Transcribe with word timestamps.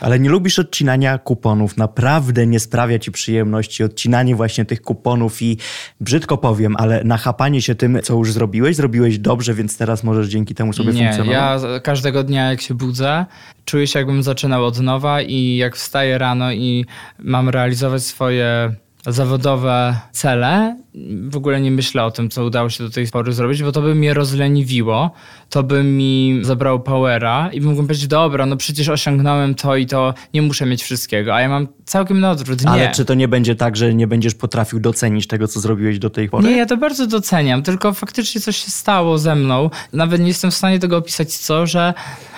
Ale 0.00 0.20
nie 0.20 0.30
lubisz 0.30 0.58
odcinania 0.58 1.18
kuponów. 1.18 1.76
Naprawdę 1.76 2.46
nie 2.46 2.60
sprawia 2.60 2.98
ci 2.98 3.12
przyjemności 3.12 3.84
odcinanie 3.84 4.36
właśnie 4.36 4.64
tych 4.64 4.82
kuponów 4.82 5.42
i 5.42 5.58
brzydko 6.00 6.38
powiem, 6.38 6.76
ale 6.78 7.04
nachapanie 7.04 7.62
się 7.62 7.74
tym, 7.74 7.98
co 8.02 8.14
już 8.14 8.32
zrobiłeś, 8.32 8.76
zrobiłeś 8.76 9.18
dobrze, 9.18 9.54
więc 9.54 9.78
teraz 9.78 10.04
możesz 10.04 10.28
dzięki 10.28 10.54
temu 10.54 10.72
sobie 10.72 10.92
nie, 10.92 11.04
funkcjonować. 11.04 11.62
Ja 11.62 11.80
każdego 11.80 12.22
dnia, 12.22 12.50
jak 12.50 12.60
się 12.60 12.74
budzę, 12.74 13.26
czuję 13.64 13.86
się, 13.86 13.98
jakbym 13.98 14.22
zaczynał 14.22 14.64
od 14.64 14.80
nowa 14.80 15.22
i 15.22 15.56
jak 15.56 15.76
wstaję 15.76 16.18
rano 16.18 16.52
i 16.52 16.86
mam 17.18 17.48
realizować 17.48 18.02
swoje 18.02 18.74
zawodowe 19.06 19.96
cele, 20.12 20.76
w 21.28 21.36
ogóle 21.36 21.60
nie 21.60 21.70
myślę 21.70 22.04
o 22.04 22.10
tym, 22.10 22.30
co 22.30 22.44
udało 22.44 22.70
się 22.70 22.84
do 22.84 22.90
tej 22.90 23.06
pory 23.08 23.32
zrobić, 23.32 23.62
bo 23.62 23.72
to 23.72 23.82
by 23.82 23.94
mnie 23.94 24.14
rozleniwiło, 24.14 25.10
to 25.50 25.62
by 25.62 25.84
mi 25.84 26.38
zabrało 26.42 26.78
powera 26.78 27.50
i 27.52 27.60
mógłbym 27.60 27.86
powiedzieć, 27.86 28.06
dobra, 28.06 28.46
no 28.46 28.56
przecież 28.56 28.88
osiągnąłem 28.88 29.54
to 29.54 29.76
i 29.76 29.86
to, 29.86 30.14
nie 30.34 30.42
muszę 30.42 30.66
mieć 30.66 30.82
wszystkiego, 30.82 31.34
a 31.34 31.40
ja 31.40 31.48
mam 31.48 31.68
całkiem 31.84 32.20
na 32.20 32.30
odwrót. 32.30 32.62
Nie. 32.62 32.70
Ale 32.70 32.90
czy 32.90 33.04
to 33.04 33.14
nie 33.14 33.28
będzie 33.28 33.54
tak, 33.54 33.76
że 33.76 33.94
nie 33.94 34.06
będziesz 34.06 34.34
potrafił 34.34 34.80
docenić 34.80 35.26
tego, 35.26 35.48
co 35.48 35.60
zrobiłeś 35.60 35.98
do 35.98 36.10
tej 36.10 36.28
pory? 36.28 36.48
Nie, 36.48 36.56
ja 36.56 36.66
to 36.66 36.76
bardzo 36.76 37.06
doceniam, 37.06 37.62
tylko 37.62 37.92
faktycznie 37.92 38.40
coś 38.40 38.56
się 38.56 38.70
stało 38.70 39.18
ze 39.18 39.34
mną. 39.34 39.70
Nawet 39.92 40.20
nie 40.20 40.28
jestem 40.28 40.50
w 40.50 40.54
stanie 40.54 40.78
tego 40.78 40.96
opisać, 40.96 41.36
co, 41.36 41.66
że 41.66 41.94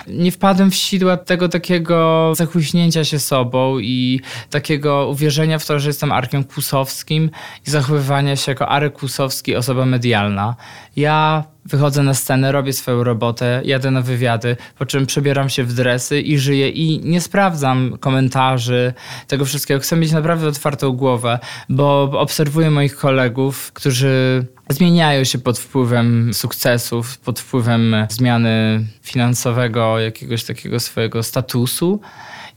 nie 0.08 0.32
wpadłem 0.32 0.70
w 0.70 0.74
sidła 0.74 1.16
tego 1.16 1.48
takiego 1.48 2.32
zachłyśnięcia 2.36 3.04
się 3.04 3.18
sobą 3.18 3.78
i 3.78 4.20
takiego 4.50 5.08
uwierzenia 5.08 5.58
w 5.58 5.66
to, 5.66 5.78
że 5.78 5.88
jestem 5.88 6.12
Arkiem 6.12 6.44
Kłusowskim 6.44 7.30
i 7.66 7.70
zachowywania 7.70 8.36
się 8.36 8.52
jako 8.52 8.68
Arek 8.68 8.92
Kłusowski, 8.92 9.56
osoba 9.56 9.86
medialna. 9.86 10.56
Ja 10.96 11.44
wychodzę 11.66 12.02
na 12.02 12.14
scenę, 12.14 12.52
robię 12.52 12.72
swoją 12.72 13.04
robotę, 13.04 13.62
jadę 13.64 13.90
na 13.90 14.00
wywiady, 14.00 14.56
po 14.78 14.86
czym 14.86 15.06
przebieram 15.06 15.48
się 15.48 15.64
w 15.64 15.72
dresy 15.72 16.20
i 16.20 16.38
żyję 16.38 16.68
i 16.68 17.00
nie 17.04 17.20
sprawdzam 17.20 17.98
komentarzy, 18.00 18.94
tego 19.26 19.44
wszystkiego. 19.44 19.80
Chcę 19.80 19.96
mieć 19.96 20.12
naprawdę 20.12 20.48
otwartą 20.48 20.92
głowę, 20.92 21.38
bo 21.68 22.02
obserwuję 22.02 22.70
moich 22.70 22.96
kolegów, 22.96 23.72
którzy 23.72 24.46
zmieniają 24.68 25.24
się 25.24 25.38
pod 25.38 25.58
wpływem 25.58 26.34
sukcesów, 26.34 27.18
pod 27.18 27.40
wpływem 27.40 27.96
zmiany 28.08 28.84
finansowego, 29.02 29.98
jakiegoś 29.98 30.44
takiego 30.44 30.80
swojego 30.80 31.22
statusu. 31.22 32.00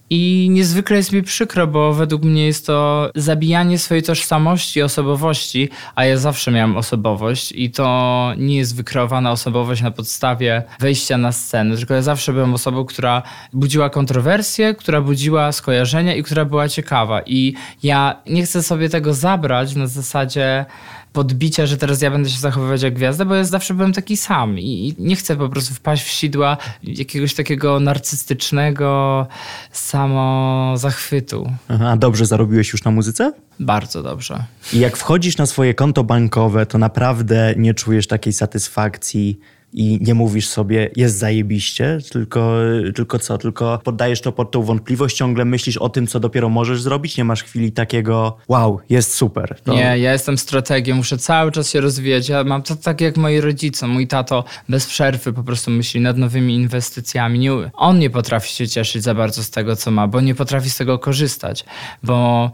I 0.09 0.47
niezwykle 0.51 0.97
jest 0.97 1.11
mi 1.11 1.23
przykro, 1.23 1.67
bo 1.67 1.93
według 1.93 2.23
mnie 2.23 2.45
jest 2.45 2.65
to 2.65 3.09
zabijanie 3.15 3.79
swojej 3.79 4.03
tożsamości, 4.03 4.81
osobowości, 4.81 5.69
a 5.95 6.05
ja 6.05 6.17
zawsze 6.17 6.51
miałem 6.51 6.77
osobowość 6.77 7.51
i 7.51 7.71
to 7.71 8.31
nie 8.37 8.57
jest 8.57 8.75
wykreowana 8.75 9.31
osobowość 9.31 9.81
na 9.81 9.91
podstawie 9.91 10.63
wejścia 10.79 11.17
na 11.17 11.31
scenę, 11.31 11.77
tylko 11.77 11.93
ja 11.93 12.01
zawsze 12.01 12.33
byłem 12.33 12.53
osobą, 12.53 12.85
która 12.85 13.23
budziła 13.53 13.89
kontrowersje, 13.89 14.75
która 14.75 15.01
budziła 15.01 15.51
skojarzenia 15.51 16.15
i 16.15 16.23
która 16.23 16.45
była 16.45 16.69
ciekawa. 16.69 17.21
I 17.25 17.53
ja 17.83 18.21
nie 18.27 18.43
chcę 18.43 18.63
sobie 18.63 18.89
tego 18.89 19.13
zabrać 19.13 19.75
na 19.75 19.87
zasadzie 19.87 20.65
podbicia, 21.13 21.65
że 21.65 21.77
teraz 21.77 22.01
ja 22.01 22.11
będę 22.11 22.29
się 22.29 22.39
zachowywać 22.39 22.81
jak 22.81 22.93
gwiazda, 22.93 23.25
bo 23.25 23.35
ja 23.35 23.43
zawsze 23.43 23.73
byłem 23.73 23.93
taki 23.93 24.17
sam 24.17 24.59
i 24.59 24.95
nie 24.99 25.15
chcę 25.15 25.35
po 25.35 25.49
prostu 25.49 25.73
wpaść 25.73 26.03
w 26.03 26.07
sidła 26.07 26.57
jakiegoś 26.83 27.33
takiego 27.33 27.79
narcystycznego 27.79 29.27
samozachwytu. 29.71 31.51
Aha, 31.67 31.97
dobrze 31.97 32.25
zarobiłeś 32.25 32.73
już 32.73 32.83
na 32.83 32.91
muzyce? 32.91 33.33
Bardzo 33.59 34.03
dobrze. 34.03 34.43
I 34.73 34.79
jak 34.79 34.97
wchodzisz 34.97 35.37
na 35.37 35.45
swoje 35.45 35.73
konto 35.73 36.03
bankowe, 36.03 36.65
to 36.65 36.77
naprawdę 36.77 37.53
nie 37.57 37.73
czujesz 37.73 38.07
takiej 38.07 38.33
satysfakcji 38.33 39.39
i 39.73 39.99
nie 40.01 40.13
mówisz 40.13 40.47
sobie, 40.47 40.89
jest 40.95 41.17
zajebiście, 41.17 41.97
tylko, 42.11 42.53
tylko 42.95 43.19
co? 43.19 43.37
Tylko 43.37 43.79
poddajesz 43.83 44.21
to 44.21 44.31
pod 44.31 44.51
tą 44.51 44.63
wątpliwość, 44.63 45.17
ciągle 45.17 45.45
myślisz 45.45 45.77
o 45.77 45.89
tym, 45.89 46.07
co 46.07 46.19
dopiero 46.19 46.49
możesz 46.49 46.81
zrobić, 46.81 47.17
nie 47.17 47.23
masz 47.23 47.43
chwili 47.43 47.71
takiego, 47.71 48.37
wow, 48.47 48.79
jest 48.89 49.13
super. 49.13 49.59
To... 49.63 49.73
Nie, 49.73 49.79
ja 49.79 50.13
jestem 50.13 50.37
strategiem, 50.37 50.97
muszę 50.97 51.17
cały 51.17 51.51
czas 51.51 51.69
się 51.69 51.81
rozwijać. 51.81 52.29
Ja 52.29 52.43
mam 52.43 52.63
to 52.63 52.75
tak 52.75 53.01
jak 53.01 53.17
moi 53.17 53.41
rodzice. 53.41 53.87
Mój 53.87 54.07
tato 54.07 54.43
bez 54.69 54.87
przerwy 54.87 55.33
po 55.33 55.43
prostu 55.43 55.71
myśli 55.71 56.01
nad 56.01 56.17
nowymi 56.17 56.55
inwestycjami. 56.55 57.39
Nie, 57.39 57.51
on 57.73 57.99
nie 57.99 58.09
potrafi 58.09 58.53
się 58.53 58.67
cieszyć 58.67 59.03
za 59.03 59.13
bardzo 59.13 59.43
z 59.43 59.49
tego, 59.49 59.75
co 59.75 59.91
ma, 59.91 60.07
bo 60.07 60.21
nie 60.21 60.35
potrafi 60.35 60.69
z 60.69 60.77
tego 60.77 60.99
korzystać, 60.99 61.65
bo 62.03 62.51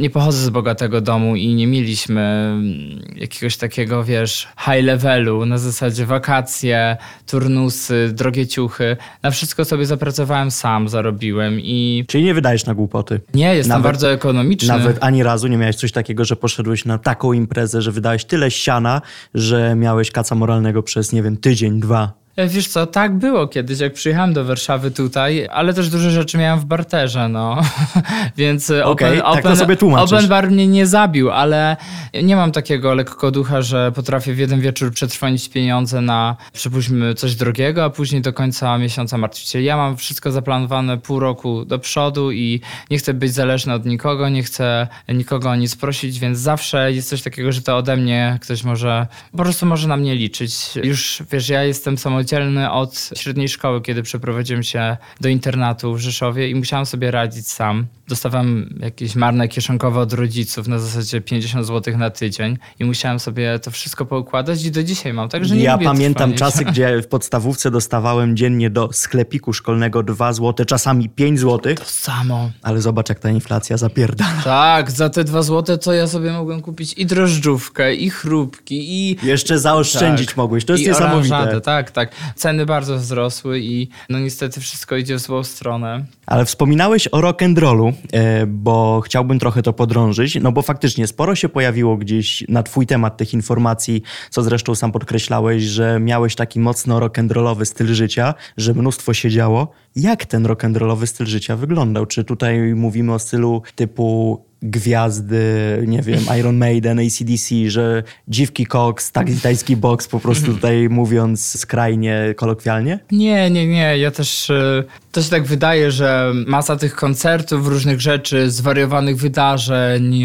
nie 0.00 0.10
pochodzę 0.10 0.38
z 0.38 0.50
bogatego 0.50 1.00
domu 1.00 1.36
i 1.36 1.54
nie 1.54 1.66
mieliśmy 1.66 2.20
mm, 2.20 3.00
jakiegoś 3.16 3.56
takiego, 3.56 4.04
wiesz, 4.04 4.48
high 4.58 4.84
levelu, 4.84 5.46
na 5.46 5.58
zasadzie 5.58 6.06
wakacje, 6.06 6.96
turnusy, 7.26 8.10
drogie 8.14 8.46
ciuchy. 8.46 8.96
Na 9.22 9.30
wszystko 9.30 9.64
sobie 9.64 9.86
zapracowałem 9.86 10.50
sam, 10.50 10.88
zarobiłem 10.88 11.60
i... 11.60 12.04
Czyli 12.08 12.24
nie 12.24 12.34
wydajesz 12.34 12.66
na 12.66 12.74
głupoty? 12.74 13.20
Nie, 13.34 13.54
jestem 13.54 13.68
nawet, 13.68 13.84
bardzo 13.84 14.12
ekonomiczny. 14.12 14.68
Nawet 14.68 14.98
ani 15.00 15.22
razu 15.22 15.48
nie 15.48 15.56
miałeś 15.56 15.76
coś 15.76 15.92
takiego, 15.92 16.24
że 16.24 16.36
poszedłeś 16.36 16.84
na 16.84 16.98
taką 16.98 17.32
imprezę, 17.32 17.82
że 17.82 17.92
wydałeś 17.92 18.24
tyle 18.24 18.50
siana, 18.50 19.02
że 19.34 19.74
miałeś 19.74 20.10
kaca 20.10 20.34
moralnego 20.34 20.82
przez, 20.82 21.12
nie 21.12 21.22
wiem, 21.22 21.36
tydzień, 21.36 21.80
dwa. 21.80 22.19
E, 22.36 22.48
wiesz 22.48 22.68
co, 22.68 22.86
tak 22.86 23.18
było 23.18 23.48
kiedyś, 23.48 23.80
jak 23.80 23.92
przyjechałem 23.92 24.32
do 24.32 24.44
Warszawy 24.44 24.90
tutaj, 24.90 25.48
ale 25.50 25.74
też 25.74 25.88
duże 25.88 26.10
rzeczy 26.10 26.38
miałem 26.38 26.60
w 26.60 26.64
barterze, 26.64 27.28
no. 27.28 27.62
Więc 28.36 28.70
e, 28.70 28.84
okay, 28.84 29.08
open, 29.08 29.20
tak 29.20 29.38
open, 29.38 29.56
sobie 29.56 29.76
open 29.96 30.28
bar 30.28 30.50
mnie 30.50 30.66
nie 30.66 30.86
zabił, 30.86 31.30
ale 31.30 31.76
nie 32.22 32.36
mam 32.36 32.52
takiego 32.52 32.94
lekko 32.94 33.30
ducha, 33.30 33.62
że 33.62 33.92
potrafię 33.92 34.34
w 34.34 34.38
jeden 34.38 34.60
wieczór 34.60 34.92
przetrwonić 34.92 35.48
pieniądze 35.48 36.00
na, 36.00 36.36
przypuśćmy, 36.52 37.14
coś 37.14 37.34
drogiego, 37.34 37.84
a 37.84 37.90
później 37.90 38.22
do 38.22 38.32
końca 38.32 38.78
miesiąca 38.78 39.18
martwić 39.18 39.48
się. 39.48 39.62
Ja 39.62 39.76
mam 39.76 39.96
wszystko 39.96 40.32
zaplanowane 40.32 40.98
pół 40.98 41.20
roku 41.20 41.64
do 41.64 41.78
przodu 41.78 42.32
i 42.32 42.60
nie 42.90 42.98
chcę 42.98 43.14
być 43.14 43.34
zależny 43.34 43.74
od 43.74 43.86
nikogo, 43.86 44.28
nie 44.28 44.42
chcę 44.42 44.88
nikogo 45.08 45.50
o 45.50 45.56
nic 45.56 45.76
prosić, 45.76 46.18
więc 46.18 46.38
zawsze 46.38 46.92
jest 46.92 47.08
coś 47.08 47.22
takiego, 47.22 47.52
że 47.52 47.62
to 47.62 47.76
ode 47.76 47.96
mnie 47.96 48.38
ktoś 48.42 48.64
może, 48.64 49.06
po 49.32 49.38
prostu 49.38 49.66
może 49.66 49.88
na 49.88 49.96
mnie 49.96 50.14
liczyć. 50.14 50.76
Już, 50.76 51.22
wiesz, 51.32 51.48
ja 51.48 51.64
jestem 51.64 51.98
samodzielny 51.98 52.29
samodzielny 52.30 52.70
od 52.70 53.10
średniej 53.16 53.48
szkoły, 53.48 53.80
kiedy 53.80 54.02
przeprowadziłem 54.02 54.62
się 54.62 54.96
do 55.20 55.28
internatu 55.28 55.94
w 55.94 55.98
Rzeszowie 55.98 56.48
i 56.48 56.54
musiałem 56.54 56.86
sobie 56.86 57.10
radzić 57.10 57.48
sam. 57.48 57.86
Dostawałem 58.08 58.78
jakieś 58.80 59.16
marne 59.16 59.48
kieszonkowe 59.48 60.00
od 60.00 60.12
rodziców 60.12 60.68
na 60.68 60.78
zasadzie 60.78 61.20
50 61.20 61.66
zł 61.66 61.98
na 61.98 62.10
tydzień 62.10 62.58
i 62.78 62.84
musiałem 62.84 63.20
sobie 63.20 63.58
to 63.58 63.70
wszystko 63.70 64.06
poukładać 64.06 64.64
i 64.64 64.70
do 64.70 64.82
dzisiaj 64.82 65.12
mam. 65.12 65.28
Także 65.28 65.56
nie 65.56 65.62
ja 65.62 65.78
pamiętam 65.78 66.32
trwanić. 66.32 66.38
czasy, 66.38 66.64
gdzie 66.64 67.02
w 67.02 67.06
podstawówce 67.06 67.70
dostawałem 67.70 68.36
dziennie 68.36 68.70
do 68.70 68.88
sklepiku 68.92 69.52
szkolnego 69.52 70.02
2 70.02 70.32
zł, 70.32 70.66
czasami 70.66 71.08
5 71.08 71.40
zł. 71.40 71.74
To 71.74 71.84
samo. 71.84 72.50
Ale 72.62 72.80
zobacz, 72.80 73.08
jak 73.08 73.18
ta 73.18 73.30
inflacja 73.30 73.76
zapierdala. 73.76 74.42
Tak, 74.44 74.90
za 74.90 75.10
te 75.10 75.24
2 75.24 75.42
zł 75.42 75.78
to 75.78 75.92
ja 75.92 76.06
sobie 76.06 76.32
mogłem 76.32 76.62
kupić 76.62 76.92
i 76.92 77.06
drożdżówkę, 77.06 77.94
i 77.94 78.10
chrupki, 78.10 79.10
i... 79.10 79.16
Jeszcze 79.22 79.58
zaoszczędzić 79.58 80.26
tak. 80.26 80.36
mogłeś, 80.36 80.64
to 80.64 80.72
jest 80.72 80.84
I 80.84 80.86
niesamowite. 80.86 81.60
tak, 81.60 81.90
tak. 81.90 82.09
Ceny 82.34 82.66
bardzo 82.66 82.96
wzrosły 82.96 83.60
i 83.60 83.88
no 84.08 84.18
niestety 84.18 84.60
wszystko 84.60 84.96
idzie 84.96 85.14
w 85.14 85.18
złą 85.18 85.44
stronę. 85.44 86.04
Ale 86.26 86.44
wspominałeś 86.44 87.08
o 87.12 87.20
rock 87.20 87.42
and 87.42 87.58
rollu, 87.58 87.92
e, 88.12 88.46
bo 88.46 89.00
chciałbym 89.00 89.38
trochę 89.38 89.62
to 89.62 89.72
podrążyć, 89.72 90.38
no 90.40 90.52
bo 90.52 90.62
faktycznie 90.62 91.06
sporo 91.06 91.34
się 91.34 91.48
pojawiło 91.48 91.96
gdzieś 91.96 92.44
na 92.48 92.62
twój 92.62 92.86
temat 92.86 93.16
tych 93.16 93.34
informacji, 93.34 94.02
co 94.30 94.42
zresztą 94.42 94.74
sam 94.74 94.92
podkreślałeś, 94.92 95.62
że 95.62 96.00
miałeś 96.00 96.34
taki 96.34 96.60
mocno 96.60 97.00
rock 97.00 97.18
and 97.18 97.32
rollowy 97.32 97.66
styl 97.66 97.94
życia, 97.94 98.34
że 98.56 98.74
mnóstwo 98.74 99.14
się 99.14 99.30
działo. 99.30 99.72
Jak 99.96 100.26
ten 100.26 100.46
rock 100.46 100.64
and 100.64 100.76
rollowy 100.76 101.06
styl 101.06 101.26
życia 101.26 101.56
wyglądał? 101.56 102.06
Czy 102.06 102.24
tutaj 102.24 102.74
mówimy 102.74 103.14
o 103.14 103.18
stylu 103.18 103.62
typu 103.74 104.49
gwiazdy, 104.62 105.44
nie 105.86 106.02
wiem, 106.02 106.20
Iron 106.38 106.56
Maiden, 106.56 106.98
ACDC, 106.98 107.54
że 107.70 108.02
dziwki 108.28 108.66
Cox, 108.66 109.12
tak 109.12 109.26
tajski 109.42 109.76
box, 109.76 110.08
po 110.08 110.20
prostu 110.20 110.44
mhm. 110.44 110.58
tutaj 110.58 110.88
mówiąc 110.88 111.58
skrajnie 111.58 112.34
kolokwialnie? 112.36 112.98
Nie, 113.10 113.50
nie, 113.50 113.66
nie. 113.66 113.98
Ja 113.98 114.10
też, 114.10 114.50
e, 114.50 114.84
to 115.12 115.22
się 115.22 115.30
tak 115.30 115.44
wydaje, 115.44 115.90
że 115.90 116.32
masa 116.46 116.76
tych 116.76 116.94
koncertów, 116.94 117.66
różnych 117.66 118.00
rzeczy, 118.00 118.50
zwariowanych 118.50 119.16
wydarzeń, 119.16 120.24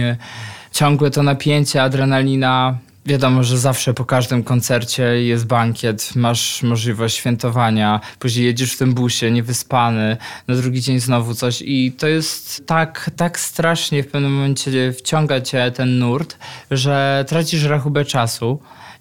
ciągłe 0.71 1.11
to 1.11 1.23
napięcie, 1.23 1.83
adrenalina, 1.83 2.77
Wiadomo, 3.07 3.43
że 3.43 3.57
zawsze 3.57 3.93
po 3.93 4.05
każdym 4.05 4.43
koncercie 4.43 5.03
jest 5.03 5.45
bankiet, 5.45 6.15
masz 6.15 6.63
możliwość 6.63 7.15
świętowania, 7.15 8.01
później 8.19 8.45
jedziesz 8.45 8.73
w 8.73 8.77
tym 8.77 8.93
busie 8.93 9.31
niewyspany, 9.31 10.17
na 10.47 10.55
drugi 10.55 10.81
dzień 10.81 10.99
znowu 10.99 11.33
coś 11.33 11.61
i 11.65 11.91
to 11.91 12.07
jest 12.07 12.67
tak, 12.67 13.11
tak 13.15 13.39
strasznie 13.39 14.03
w 14.03 14.07
pewnym 14.07 14.33
momencie 14.33 14.93
wciąga 14.93 15.41
cię 15.41 15.71
ten 15.71 15.99
nurt, 15.99 16.37
że 16.71 17.25
tracisz 17.27 17.63
rachubę 17.63 18.05
czasu 18.05 18.59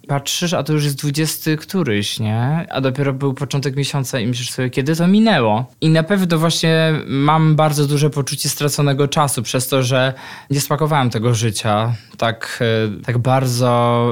patrzysz, 0.09 0.53
a 0.53 0.63
to 0.63 0.73
już 0.73 0.85
jest 0.85 0.97
dwudziesty 0.97 1.57
któryś, 1.57 2.21
nie? 2.21 2.67
A 2.71 2.81
dopiero 2.81 3.13
był 3.13 3.35
początek 3.35 3.77
miesiąca 3.77 4.21
i 4.21 4.27
myślisz 4.27 4.51
sobie, 4.51 4.71
kiedy 4.71 4.97
to 4.97 5.09
minęło. 5.09 5.67
I 5.81 5.89
na 5.89 6.03
pewno 6.03 6.39
właśnie 6.39 6.93
mam 7.07 7.57
bardzo 7.57 7.87
duże 7.87 8.11
poczucie 8.11 8.49
straconego 8.49 9.09
czasu 9.09 9.43
przez 9.43 9.69
to, 9.69 9.83
że 9.83 10.15
nie 10.51 10.61
spakowałem 10.61 11.11
tego 11.11 11.35
życia 11.35 11.95
tak, 12.19 12.59
e, 12.61 13.03
tak 13.05 13.19
bardzo 13.19 14.11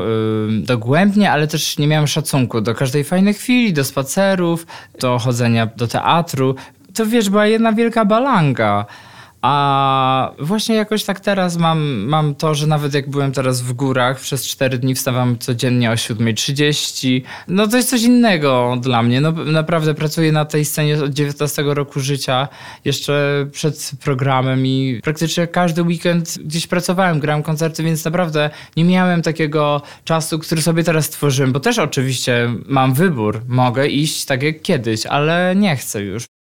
yy, 0.49 0.63
dogłębnie, 0.63 1.33
ale 1.33 1.47
też 1.47 1.79
nie 1.79 1.87
miałem 1.87 2.07
szacunku 2.07 2.61
do 2.61 2.75
każdej 2.75 3.05
fajnej 3.05 3.35
chwili, 3.35 3.73
do 3.73 3.85
spacerów, 3.85 4.67
do 5.01 5.19
chodzenia 5.19 5.67
do 5.77 5.89
teatru 5.89 6.55
to 6.95 7.07
wiesz, 7.07 7.31
była 7.31 7.47
jedna 7.47 7.73
wielka 7.73 8.05
balanga. 8.05 8.87
A 9.43 10.33
właśnie 10.39 10.75
jakoś 10.75 11.05
tak 11.05 11.21
teraz 11.21 11.57
mam, 11.57 12.05
mam 12.07 12.35
to, 12.35 12.55
że 12.55 12.67
nawet 12.67 12.95
jak 12.95 13.11
byłem 13.11 13.33
teraz 13.33 13.63
w 13.63 13.73
górach, 13.73 14.21
przez 14.21 14.47
4 14.47 14.79
dni 14.79 14.95
wstawam 14.95 15.39
codziennie 15.39 15.91
o 15.91 15.95
7.30. 15.95 17.23
No 17.49 17.67
to 17.67 17.77
jest 17.77 17.91
coś 17.91 18.03
innego 18.03 18.77
dla 18.81 19.03
mnie. 19.03 19.21
No, 19.21 19.33
naprawdę 19.33 19.95
pracuję 19.95 20.33
na 20.33 20.45
tej 20.45 20.65
scenie 20.65 21.03
od 21.03 21.11
19 21.11 21.63
roku 21.67 22.01
życia, 22.01 22.49
jeszcze 22.85 23.47
przed 23.53 23.91
programem 24.05 24.67
i 24.67 25.01
praktycznie 25.03 25.47
każdy 25.47 25.83
weekend 25.83 26.39
gdzieś 26.45 26.67
pracowałem, 26.67 27.21
grałem 27.21 27.43
koncerty, 27.43 27.83
więc 27.83 28.05
naprawdę 28.05 28.51
nie 28.77 28.85
miałem 28.85 29.23
takiego 29.23 29.83
czasu, 30.05 30.39
który 30.39 30.63
sobie 30.63 30.85
teraz 30.85 31.11
tworzyłem, 31.11 31.53
bo 31.53 31.61
też 31.61 31.79
oczywiście 31.79 32.55
mam 32.67 32.95
wybór. 32.95 33.43
Mogę 33.49 33.87
iść 33.89 34.25
tak 34.25 34.43
jak 34.43 34.63
kiedyś, 34.63 35.07
ale 35.07 35.55
nie 35.57 35.77
chcę 35.77 36.03
już. 36.03 36.32